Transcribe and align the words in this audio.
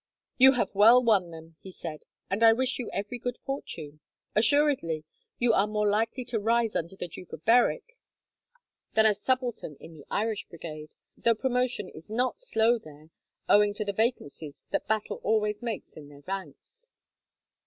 "You 0.39 0.53
have 0.53 0.73
well 0.73 1.03
won 1.03 1.29
them," 1.29 1.57
he 1.59 1.69
said, 1.69 2.05
"and 2.27 2.41
I 2.41 2.53
wish 2.53 2.79
you 2.79 2.89
every 2.89 3.19
good 3.19 3.37
fortune. 3.37 3.99
Assuredly, 4.35 5.03
you 5.37 5.53
are 5.53 5.67
more 5.67 5.87
likely 5.87 6.25
to 6.25 6.39
rise 6.39 6.75
under 6.75 6.95
the 6.95 7.07
Duke 7.07 7.31
of 7.33 7.45
Berwick 7.45 7.95
than 8.95 9.05
as 9.05 9.21
subaltern 9.21 9.75
in 9.79 9.93
the 9.93 10.07
Irish 10.09 10.47
Brigade, 10.49 10.89
though 11.15 11.35
promotion 11.35 11.87
is 11.87 12.09
not 12.09 12.39
slow 12.39 12.79
there, 12.79 13.11
owing 13.47 13.75
to 13.75 13.85
the 13.85 13.93
vacancies 13.93 14.63
that 14.71 14.87
battle 14.87 15.17
always 15.21 15.61
makes 15.61 15.95
in 15.95 16.09
their 16.09 16.21
ranks." 16.25 16.89